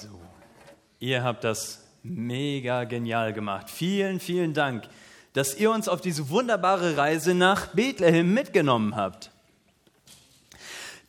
[0.00, 0.08] So,
[0.98, 3.68] ihr habt das mega genial gemacht.
[3.68, 4.88] Vielen, vielen Dank,
[5.34, 9.30] dass ihr uns auf diese wunderbare Reise nach Bethlehem mitgenommen habt.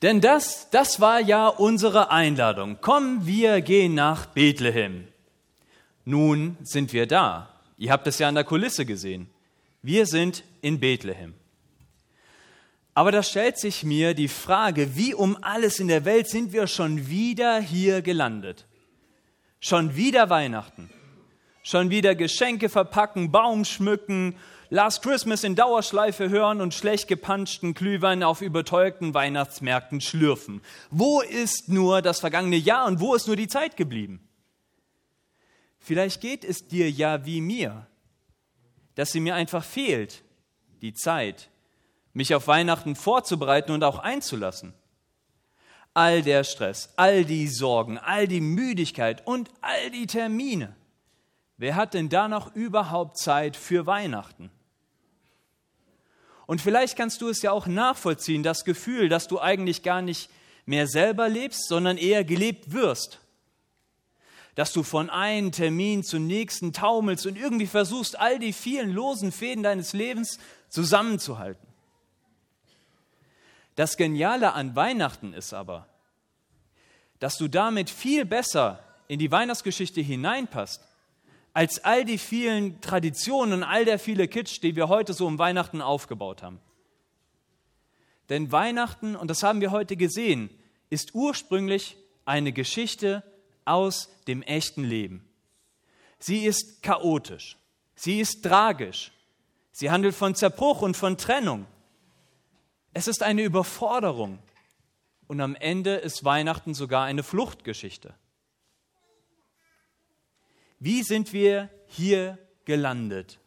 [0.01, 2.79] Denn das, das war ja unsere Einladung.
[2.81, 5.07] Komm, wir gehen nach Bethlehem.
[6.03, 7.47] Nun sind wir da.
[7.77, 9.29] Ihr habt es ja an der Kulisse gesehen.
[9.83, 11.33] Wir sind in Bethlehem.
[12.93, 16.67] Aber da stellt sich mir die Frage, wie um alles in der Welt sind wir
[16.67, 18.65] schon wieder hier gelandet?
[19.63, 20.89] Schon wieder Weihnachten.
[21.61, 24.35] Schon wieder Geschenke verpacken, Baum schmücken,
[24.71, 30.61] Last Christmas in Dauerschleife hören und schlecht gepanschten Glühwein auf überteuerten Weihnachtsmärkten schlürfen.
[30.89, 34.27] Wo ist nur das vergangene Jahr und wo ist nur die Zeit geblieben?
[35.77, 37.85] Vielleicht geht es dir ja wie mir,
[38.95, 40.23] dass sie mir einfach fehlt,
[40.81, 41.49] die Zeit,
[42.13, 44.73] mich auf Weihnachten vorzubereiten und auch einzulassen.
[45.93, 50.75] All der Stress, all die Sorgen, all die Müdigkeit und all die Termine.
[51.57, 54.49] Wer hat denn da noch überhaupt Zeit für Weihnachten?
[56.47, 60.29] Und vielleicht kannst du es ja auch nachvollziehen, das Gefühl, dass du eigentlich gar nicht
[60.65, 63.21] mehr selber lebst, sondern eher gelebt wirst
[64.55, 69.31] dass du von einem Termin zum nächsten taumelst und irgendwie versuchst, all die vielen losen
[69.31, 70.39] Fäden deines Lebens
[70.69, 71.67] zusammenzuhalten.
[73.81, 75.87] Das Geniale an Weihnachten ist aber,
[77.17, 80.87] dass du damit viel besser in die Weihnachtsgeschichte hineinpasst,
[81.53, 85.39] als all die vielen Traditionen und all der viele Kitsch, die wir heute so um
[85.39, 86.59] Weihnachten aufgebaut haben.
[88.29, 90.51] Denn Weihnachten, und das haben wir heute gesehen,
[90.91, 93.23] ist ursprünglich eine Geschichte
[93.65, 95.27] aus dem echten Leben.
[96.19, 97.57] Sie ist chaotisch.
[97.95, 99.11] Sie ist tragisch.
[99.71, 101.65] Sie handelt von Zerbruch und von Trennung.
[102.93, 104.39] Es ist eine Überforderung.
[105.27, 108.13] Und am Ende ist Weihnachten sogar eine Fluchtgeschichte.
[110.79, 113.39] Wie sind wir hier gelandet?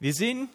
[0.00, 0.48] Wir sehen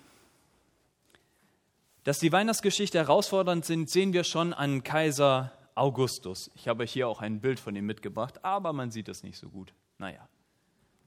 [2.06, 6.52] dass die Weihnachtsgeschichte herausfordernd sind, sehen wir schon an Kaiser Augustus.
[6.54, 9.50] Ich habe hier auch ein Bild von ihm mitgebracht, aber man sieht es nicht so
[9.50, 9.74] gut.
[9.98, 10.30] Naja,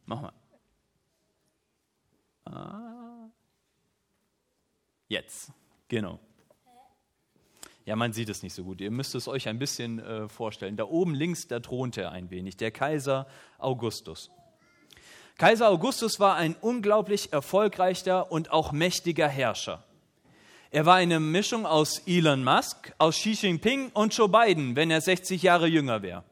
[0.09, 0.33] mach mal.
[2.45, 3.29] Ah.
[5.07, 5.53] Jetzt,
[5.87, 6.19] genau.
[7.85, 8.81] Ja, man sieht es nicht so gut.
[8.81, 10.77] Ihr müsst es euch ein bisschen äh, vorstellen.
[10.77, 13.27] Da oben links, da thront er ein wenig, der Kaiser
[13.59, 14.31] Augustus.
[15.39, 19.85] Kaiser Augustus war ein unglaublich erfolgreicher und auch mächtiger Herrscher.
[20.71, 25.01] Er war eine Mischung aus Elon Musk, aus Xi Jinping und Joe Biden, wenn er
[25.01, 26.25] 60 Jahre jünger wäre.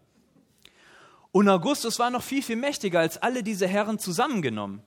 [1.37, 4.81] Und Augustus war noch viel, viel mächtiger als alle diese Herren zusammengenommen.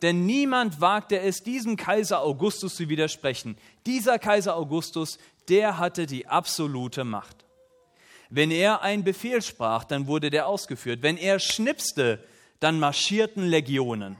[0.00, 3.58] Denn niemand wagte es, diesem Kaiser Augustus zu widersprechen.
[3.84, 7.44] Dieser Kaiser Augustus, der hatte die absolute Macht.
[8.30, 11.02] Wenn er einen Befehl sprach, dann wurde der ausgeführt.
[11.02, 12.22] Wenn er schnipste,
[12.60, 14.16] dann marschierten Legionen.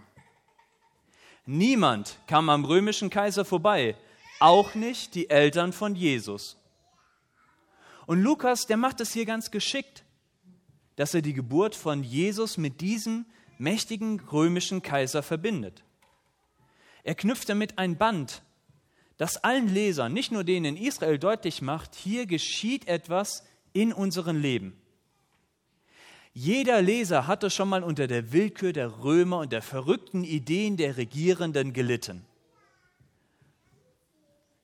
[1.47, 3.95] Niemand kam am römischen Kaiser vorbei,
[4.41, 6.57] auch nicht die Eltern von Jesus.
[8.07, 10.03] Und Lukas, der macht es hier ganz geschickt,
[10.97, 13.27] dass er die Geburt von Jesus mit diesem
[13.59, 15.85] mächtigen römischen Kaiser verbindet.
[17.05, 18.43] Er knüpft damit ein Band,
[19.17, 24.41] das allen Lesern, nicht nur denen in Israel, deutlich macht, hier geschieht etwas in unserem
[24.41, 24.77] Leben.
[26.35, 30.97] Jeder Leser hatte schon mal unter der Willkür der Römer und der verrückten Ideen der
[30.97, 32.25] Regierenden gelitten.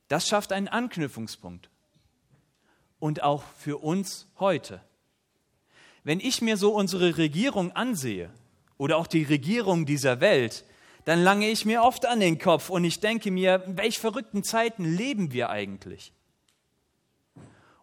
[0.09, 1.69] Das schafft einen Anknüpfungspunkt.
[2.99, 4.81] Und auch für uns heute.
[6.09, 8.31] Wenn ich mir so unsere Regierung ansehe
[8.79, 10.65] oder auch die Regierung dieser Welt,
[11.05, 14.43] dann lange ich mir oft an den Kopf und ich denke mir, in welch verrückten
[14.43, 16.15] Zeiten leben wir eigentlich?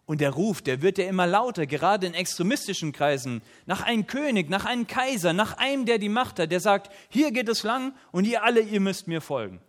[0.06, 4.50] Und der Ruf, der wird ja immer lauter, gerade in extremistischen Kreisen, nach einem König,
[4.50, 7.94] nach einem Kaiser, nach einem, der die Macht hat, der sagt, hier geht es lang
[8.10, 9.60] und ihr alle, ihr müsst mir folgen.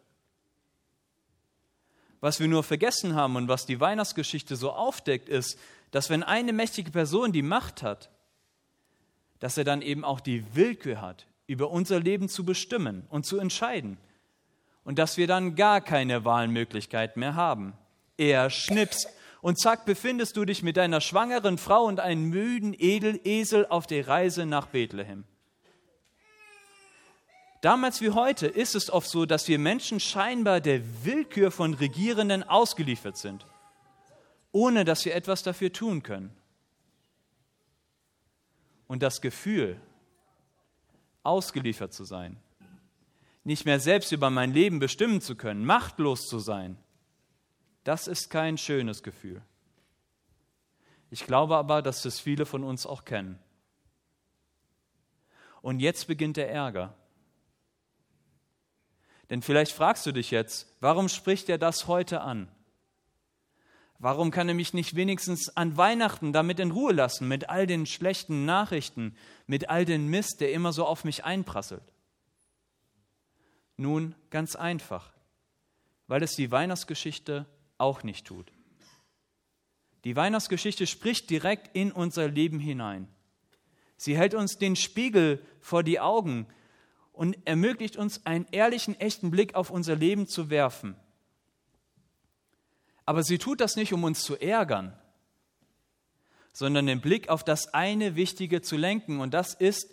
[2.21, 5.59] Was wir nur vergessen haben und was die Weihnachtsgeschichte so aufdeckt, ist,
[5.91, 8.09] dass wenn eine mächtige Person die Macht hat,
[9.39, 13.39] dass er dann eben auch die Willkür hat, über unser Leben zu bestimmen und zu
[13.39, 13.97] entscheiden.
[14.83, 17.73] Und dass wir dann gar keine Wahlmöglichkeit mehr haben.
[18.17, 19.09] Er schnipst
[19.41, 24.07] und zack befindest du dich mit deiner schwangeren Frau und einem müden Edel auf der
[24.07, 25.23] Reise nach Bethlehem.
[27.61, 32.43] Damals wie heute ist es oft so, dass wir Menschen scheinbar der Willkür von Regierenden
[32.43, 33.45] ausgeliefert sind,
[34.51, 36.35] ohne dass wir etwas dafür tun können.
[38.87, 39.79] Und das Gefühl,
[41.23, 42.37] ausgeliefert zu sein,
[43.43, 46.77] nicht mehr selbst über mein Leben bestimmen zu können, machtlos zu sein,
[47.87, 49.41] Das ist kein schönes Gefühl.
[51.09, 53.39] Ich glaube aber, dass das viele von uns auch kennen.
[55.61, 56.93] Und jetzt beginnt der Ärger.
[59.29, 62.49] Denn vielleicht fragst du dich jetzt, warum spricht er das heute an?
[63.99, 67.85] Warum kann er mich nicht wenigstens an Weihnachten damit in Ruhe lassen, mit all den
[67.87, 69.15] schlechten Nachrichten,
[69.47, 71.83] mit all den Mist, der immer so auf mich einprasselt?
[73.75, 75.13] Nun, ganz einfach,
[76.07, 77.47] weil es die Weihnachtsgeschichte
[77.77, 78.51] auch nicht tut.
[80.03, 83.07] Die Weihnachtsgeschichte spricht direkt in unser Leben hinein.
[83.97, 86.47] Sie hält uns den Spiegel vor die Augen
[87.13, 90.95] und ermöglicht uns einen ehrlichen, echten Blick auf unser Leben zu werfen.
[93.07, 94.93] Aber sie tut das nicht, um uns zu ärgern,
[96.51, 99.89] sondern den Blick auf das eine Wichtige zu lenken, und das ist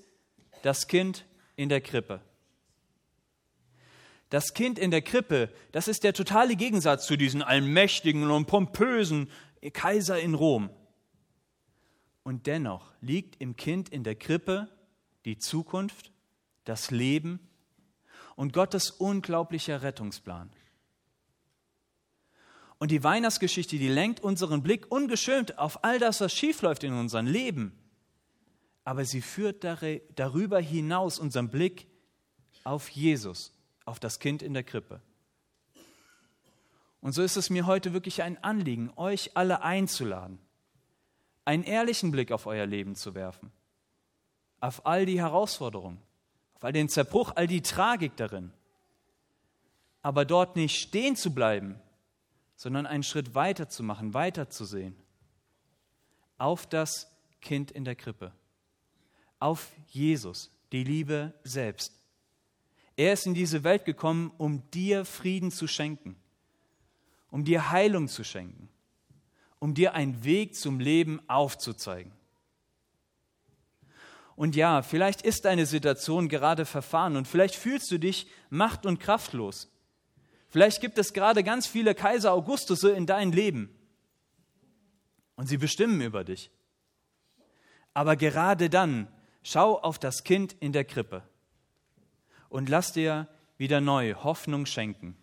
[0.63, 1.25] das Kind
[1.55, 2.21] in der Krippe.
[4.31, 9.31] Das Kind in der Krippe, das ist der totale Gegensatz zu diesen allmächtigen und pompösen
[9.73, 10.71] Kaiser in Rom.
[12.25, 14.69] Und dennoch liegt im Kind in der Krippe
[15.25, 16.11] die Zukunft,
[16.65, 17.39] das Leben
[18.35, 20.51] und Gottes unglaublicher Rettungsplan.
[22.85, 27.27] Und die Weihnachtsgeschichte, die lenkt unseren Blick ungeschönt auf all das, was schiefläuft in unserem
[27.27, 27.73] Leben.
[28.85, 31.87] Aber sie führt darüber hinaus unseren Blick
[32.63, 33.55] auf Jesus,
[33.87, 35.01] auf das Kind in der Krippe.
[37.01, 40.39] Und so ist es mir heute wirklich ein Anliegen, euch alle einzuladen,
[41.47, 43.51] einen ehrlichen Blick auf euer Leben zu werfen,
[44.61, 46.03] auf all die Herausforderungen,
[46.57, 48.53] auf all den Zerbruch, all die Tragik darin.
[50.03, 51.81] Aber dort nicht stehen zu bleiben,
[52.65, 54.97] sondern einen Schritt weiter zu machen, weiterzusehen.
[56.39, 58.33] Auf das Kind in der Krippe,
[59.39, 61.93] auf Jesus, die Liebe selbst.
[62.97, 66.17] Er ist in diese Welt gekommen, um dir Frieden zu schenken,
[67.31, 68.71] um dir Heilung zu schenken,
[69.59, 72.13] um dir einen Weg zum Leben aufzuzeigen.
[74.37, 79.01] Und ja, vielleicht ist deine Situation gerade verfahren und vielleicht fühlst du dich macht- und
[79.01, 79.69] kraftlos.
[80.55, 83.77] Vielleicht gibt es gerade ganz viele Kaiser Augustusse in deinem Leben
[85.35, 86.49] und sie bestimmen über dich.
[87.93, 89.09] Aber gerade dann
[89.43, 91.25] schau auf das Kind in der Krippe
[92.51, 93.27] und lass dir
[93.59, 95.17] wieder neu Hoffnung schenken.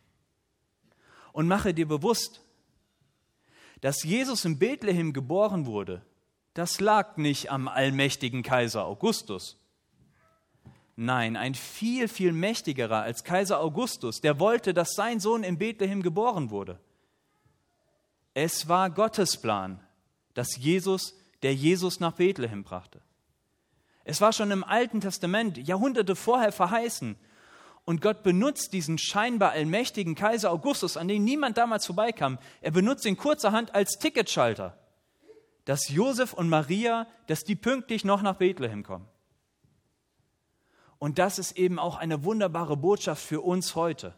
[1.32, 2.42] Und mache dir bewusst,
[3.80, 6.06] dass Jesus in Bethlehem geboren wurde,
[6.56, 9.61] das lag nicht am allmächtigen Kaiser Augustus.
[10.96, 16.02] Nein, ein viel, viel mächtigerer als Kaiser Augustus, der wollte, dass sein Sohn in Bethlehem
[16.02, 16.80] geboren wurde.
[18.34, 19.80] Es war Gottes Plan,
[20.34, 23.02] dass Jesus, der Jesus nach Bethlehem brachte.
[24.04, 27.16] Es war schon im Alten Testament, Jahrhunderte vorher verheißen,
[27.84, 32.38] und Gott benutzt diesen scheinbar allmächtigen Kaiser Augustus, an den niemand damals vorbeikam.
[32.62, 34.78] Er benutzt ihn kurzerhand als Ticketschalter,
[35.66, 39.08] dass Josef und Maria, dass die pünktlich noch nach Bethlehem kommen.
[41.02, 44.14] Und das ist eben auch eine wunderbare Botschaft für uns heute.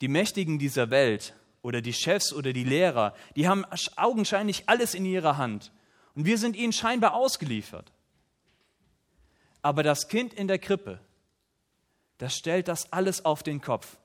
[0.00, 3.64] Die Mächtigen dieser Welt oder die Chefs oder die Lehrer, die haben
[3.94, 5.70] augenscheinlich alles in ihrer Hand.
[6.16, 7.92] Und wir sind ihnen scheinbar ausgeliefert.
[9.62, 10.98] Aber das Kind in der Krippe,
[12.18, 13.96] das stellt das alles auf den Kopf.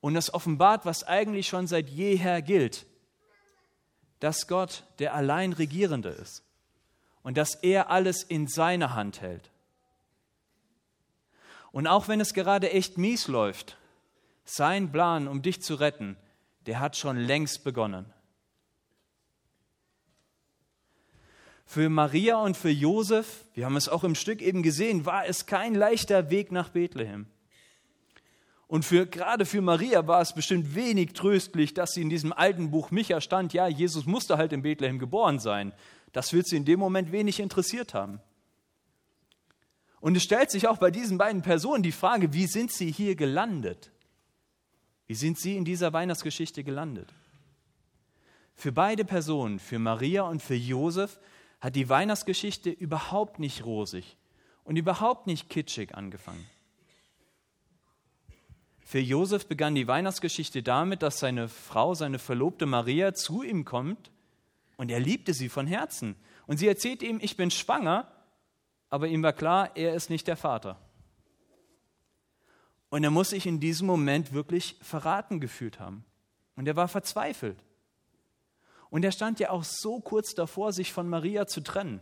[0.00, 2.86] Und das offenbart, was eigentlich schon seit jeher gilt,
[4.20, 6.44] dass Gott der allein Regierende ist
[7.24, 9.50] und dass er alles in seiner Hand hält.
[11.72, 13.76] Und auch wenn es gerade echt mies läuft,
[14.44, 16.16] sein Plan, um dich zu retten,
[16.66, 18.12] der hat schon längst begonnen.
[21.64, 25.46] Für Maria und für Josef, wir haben es auch im Stück eben gesehen, war es
[25.46, 27.26] kein leichter Weg nach Bethlehem.
[28.66, 32.70] Und für, gerade für Maria war es bestimmt wenig tröstlich, dass sie in diesem alten
[32.70, 35.72] Buch Micha stand, ja, Jesus musste halt in Bethlehem geboren sein.
[36.12, 38.20] Das wird sie in dem Moment wenig interessiert haben.
[40.00, 43.14] Und es stellt sich auch bei diesen beiden Personen die Frage, wie sind sie hier
[43.14, 43.90] gelandet?
[45.06, 47.12] Wie sind sie in dieser Weihnachtsgeschichte gelandet?
[48.54, 51.18] Für beide Personen, für Maria und für Josef,
[51.60, 54.16] hat die Weihnachtsgeschichte überhaupt nicht rosig
[54.64, 56.46] und überhaupt nicht kitschig angefangen.
[58.80, 64.10] Für Josef begann die Weihnachtsgeschichte damit, dass seine Frau, seine Verlobte Maria zu ihm kommt
[64.76, 66.16] und er liebte sie von Herzen.
[66.46, 68.10] Und sie erzählt ihm, ich bin schwanger,
[68.90, 70.78] aber ihm war klar, er ist nicht der Vater.
[72.90, 76.04] Und er muss sich in diesem Moment wirklich verraten gefühlt haben.
[76.56, 77.64] Und er war verzweifelt.
[78.90, 82.00] Und er stand ja auch so kurz davor, sich von Maria zu trennen.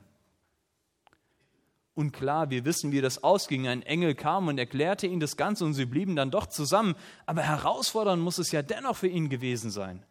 [1.94, 2.48] unklar.
[2.48, 3.66] Wir wissen, wie das ausging.
[3.66, 6.94] Ein Engel kam und erklärte ihnen das Ganze und sie blieben dann doch zusammen.
[7.26, 10.04] Aber herausfordernd muss es ja dennoch für ihn gewesen sein.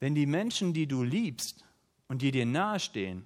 [0.00, 1.64] Wenn die Menschen, die du liebst
[2.08, 3.24] und die dir nahestehen,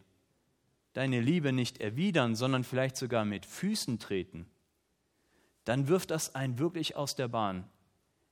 [0.96, 4.46] deine Liebe nicht erwidern, sondern vielleicht sogar mit Füßen treten,
[5.64, 7.68] dann wirft das einen wirklich aus der Bahn,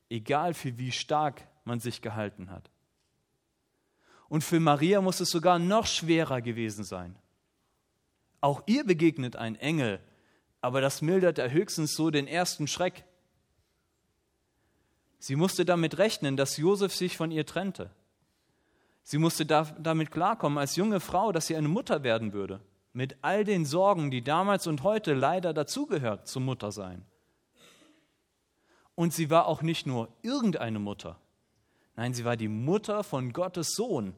[0.08, 2.70] egal für wie stark man sich gehalten hat.
[4.28, 7.16] Und für Maria muss es sogar noch schwerer gewesen sein.
[8.40, 10.00] Auch ihr begegnet ein Engel,
[10.60, 13.04] aber das mildert er höchstens so den ersten Schreck.
[15.18, 17.90] Sie musste damit rechnen, dass Josef sich von ihr trennte.
[19.04, 22.60] Sie musste damit klarkommen als junge Frau, dass sie eine Mutter werden würde,
[22.94, 27.04] mit all den Sorgen, die damals und heute leider dazugehört zum Muttersein.
[28.94, 31.18] Und sie war auch nicht nur irgendeine Mutter.
[31.96, 34.14] Nein, sie war die Mutter von Gottes Sohn.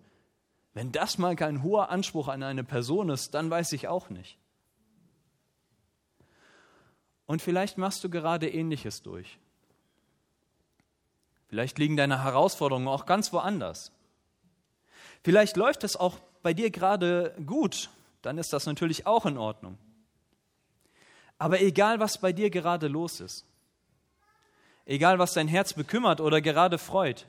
[0.73, 4.39] Wenn das mal kein hoher Anspruch an eine Person ist, dann weiß ich auch nicht.
[7.27, 9.41] Und vielleicht machst du gerade ähnliches durch.
[11.49, 13.91] Vielleicht liegen deine Herausforderungen auch ganz woanders.
[15.27, 17.91] Vielleicht läuft es auch bei dir gerade gut,
[18.23, 19.77] dann ist das natürlich auch in Ordnung.
[21.37, 23.45] Aber egal, was bei dir gerade los ist,
[24.85, 27.27] egal, was dein Herz bekümmert oder gerade freut,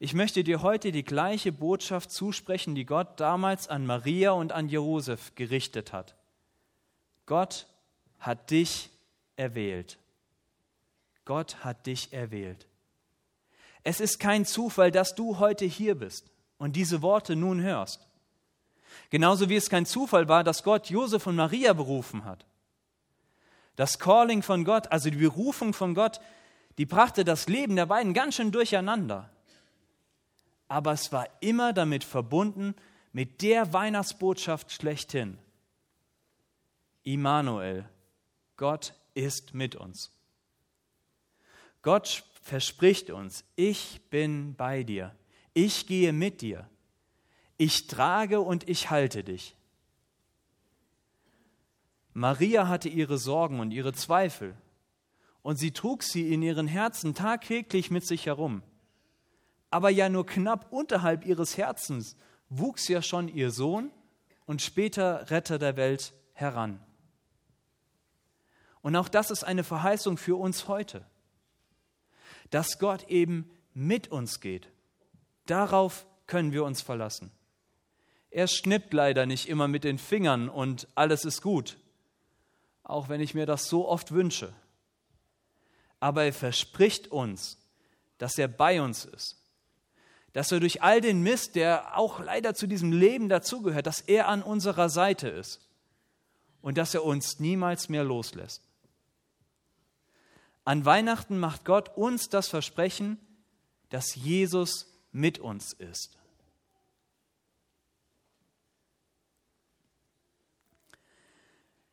[0.00, 4.68] ich möchte dir heute die gleiche Botschaft zusprechen, die Gott damals an Maria und an
[4.68, 6.14] Josef gerichtet hat.
[7.24, 7.68] Gott
[8.18, 8.90] hat dich
[9.36, 9.96] erwählt.
[11.24, 12.66] Gott hat dich erwählt.
[13.82, 18.06] Es ist kein Zufall, dass du heute hier bist und diese Worte nun hörst.
[19.10, 22.46] Genauso wie es kein Zufall war, dass Gott Josef und Maria berufen hat.
[23.76, 26.20] Das Calling von Gott, also die Berufung von Gott,
[26.78, 29.30] die brachte das Leben der beiden ganz schön durcheinander
[30.68, 32.74] aber es war immer damit verbunden
[33.12, 35.38] mit der Weihnachtsbotschaft schlechthin.
[37.02, 37.88] Immanuel,
[38.56, 40.10] Gott ist mit uns.
[41.82, 45.14] Gott verspricht uns, ich bin bei dir,
[45.56, 46.68] ich gehe mit dir,
[47.56, 49.56] ich trage und ich halte dich.
[52.12, 54.56] Maria hatte ihre Sorgen und ihre Zweifel,
[55.42, 58.62] und sie trug sie in ihren Herzen tagtäglich mit sich herum
[59.70, 62.16] aber ja nur knapp unterhalb ihres Herzens
[62.48, 63.90] wuchs ja schon ihr Sohn
[64.46, 66.80] und später Retter der Welt heran.
[68.80, 71.04] Und auch das ist eine Verheißung für uns heute,
[72.50, 74.70] dass Gott eben mit uns geht.
[75.46, 77.30] Darauf können wir uns verlassen.
[78.30, 81.78] Er schnippt leider nicht immer mit den Fingern und alles ist gut,
[82.82, 84.52] auch wenn ich mir das so oft wünsche.
[86.00, 87.58] Aber er verspricht uns,
[88.18, 89.36] dass er bei uns ist
[90.36, 94.28] dass er durch all den Mist, der auch leider zu diesem Leben dazugehört, dass er
[94.28, 95.66] an unserer Seite ist
[96.60, 98.60] und dass er uns niemals mehr loslässt.
[100.66, 103.18] An Weihnachten macht Gott uns das Versprechen,
[103.88, 106.18] dass Jesus mit uns ist.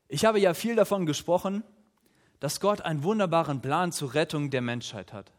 [0.08, 1.64] Ich habe ja viel davon gesprochen,
[2.40, 5.32] dass Gott einen wunderbaren Plan zur Rettung der Menschheit hat.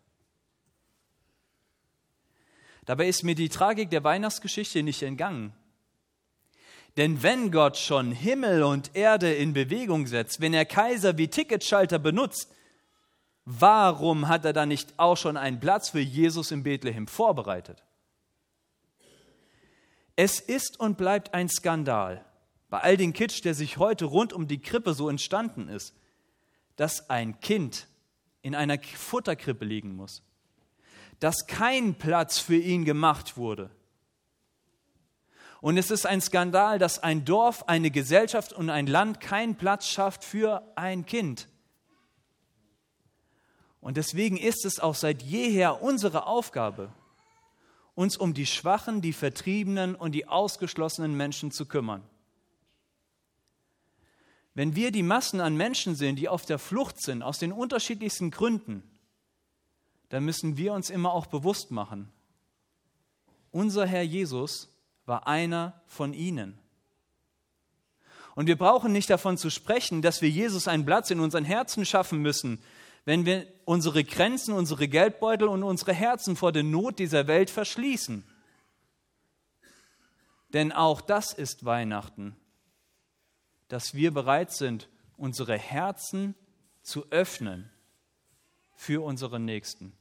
[2.87, 5.53] Dabei ist mir die Tragik der Weihnachtsgeschichte nicht entgangen.
[6.97, 11.99] Denn wenn Gott schon Himmel und Erde in Bewegung setzt, wenn er Kaiser wie Ticketschalter
[11.99, 12.51] benutzt,
[13.45, 17.83] warum hat er dann nicht auch schon einen Platz für Jesus in Bethlehem vorbereitet?
[20.17, 22.25] Es ist und bleibt ein Skandal,
[22.71, 25.95] bei all dem Kitsch, der sich heute rund um die Krippe so entstanden ist,
[26.77, 27.89] dass ein Kind
[28.43, 30.23] in einer Futterkrippe liegen muss
[31.21, 33.71] dass kein Platz für ihn gemacht wurde.
[35.61, 39.89] Und es ist ein Skandal, dass ein Dorf, eine Gesellschaft und ein Land keinen Platz
[39.89, 41.49] schafft für ein Kind.
[43.85, 46.91] Und deswegen ist es auch seit jeher unsere Aufgabe,
[47.95, 52.03] uns um die Schwachen, die Vertriebenen und die ausgeschlossenen Menschen zu kümmern.
[54.55, 58.31] Wenn wir die Massen an Menschen sehen, die auf der Flucht sind, aus den unterschiedlichsten
[58.31, 58.83] Gründen,
[60.09, 62.11] dann müssen wir uns immer auch bewusst machen,
[63.51, 64.71] unser Herr Jesus
[65.05, 66.59] war einer von ihnen.
[68.35, 71.85] Und wir brauchen nicht davon zu sprechen, dass wir Jesus einen Platz in unseren Herzen
[71.85, 72.63] schaffen müssen,
[73.05, 78.25] wenn wir unsere Grenzen, unsere Geldbeutel und unsere Herzen vor der Not dieser Welt verschließen.
[80.53, 82.37] Denn auch das ist Weihnachten,
[83.69, 86.35] dass wir bereit sind, unsere Herzen
[86.83, 87.71] zu öffnen
[88.75, 89.93] für unseren Nächsten.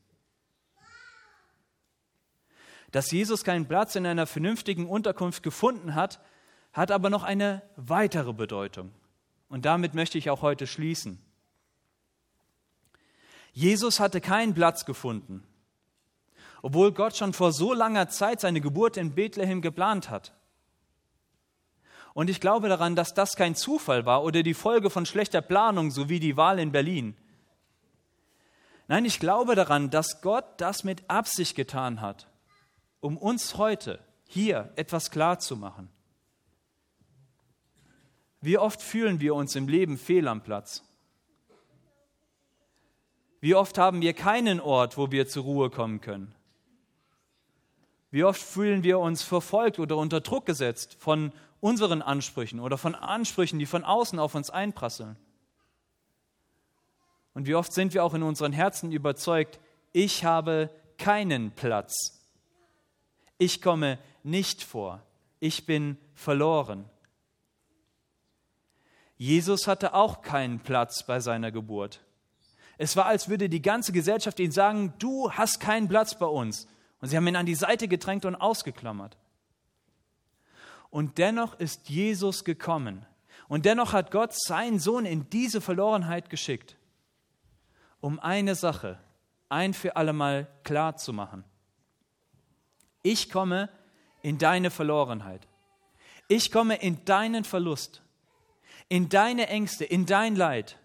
[2.91, 6.19] Dass Jesus keinen Platz in einer vernünftigen Unterkunft gefunden hat,
[6.74, 8.91] hat aber noch eine weitere Bedeutung.
[9.50, 11.19] Und damit möchte ich auch heute schließen.
[13.53, 15.43] Jesus hatte keinen Platz gefunden,
[16.63, 20.33] obwohl Gott schon vor so langer Zeit seine Geburt in Bethlehem geplant hat.
[22.15, 25.91] Und ich glaube daran, dass das kein Zufall war oder die Folge von schlechter Planung,
[25.91, 27.15] so wie die Wahl in Berlin.
[28.88, 32.27] Nein, ich glaube daran, dass Gott das mit Absicht getan hat,
[33.01, 35.89] um uns heute hier etwas klar zu machen.
[38.41, 40.83] Wie oft fühlen wir uns im Leben fehl am Platz?
[43.43, 46.33] Wie oft haben wir keinen Ort, wo wir zur Ruhe kommen können?
[48.09, 52.95] Wie oft fühlen wir uns verfolgt oder unter Druck gesetzt von unseren Ansprüchen oder von
[52.95, 55.17] Ansprüchen, die von außen auf uns einprasseln?
[57.33, 59.59] Und wie oft sind wir auch in unseren Herzen überzeugt,
[59.91, 62.23] ich habe keinen Platz.
[63.39, 65.03] Ich komme nicht vor.
[65.41, 66.85] Ich bin verloren.
[69.17, 72.00] Jesus hatte auch keinen Platz bei seiner Geburt.
[72.77, 76.67] Es war, als würde die ganze Gesellschaft ihm sagen, du hast keinen Platz bei uns.
[76.99, 79.17] Und sie haben ihn an die Seite gedrängt und ausgeklammert.
[80.89, 83.05] Und dennoch ist Jesus gekommen.
[83.47, 86.77] Und dennoch hat Gott seinen Sohn in diese Verlorenheit geschickt,
[87.99, 88.99] um eine Sache
[89.49, 91.43] ein für allemal klar zu machen.
[93.01, 93.69] Ich komme
[94.21, 95.47] in deine Verlorenheit.
[96.27, 98.03] Ich komme in deinen Verlust
[98.89, 100.77] in deine Ängste, in dein Leid.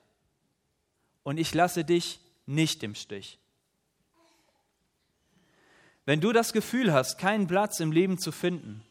[1.28, 3.38] Und ich lasse dich nicht im Stich.
[6.06, 8.82] Wenn du das Gefühl hast, keinen Platz im Leben zu finden,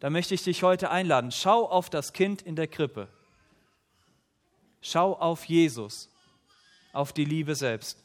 [0.00, 1.32] dann möchte ich dich heute einladen.
[1.32, 3.08] Schau auf das Kind in der Krippe.
[4.82, 6.10] Schau auf Jesus,
[6.92, 7.96] auf die Liebe selbst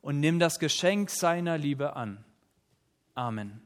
[0.00, 2.24] und nimm das Geschenk seiner Liebe an.
[3.14, 3.60] Amen.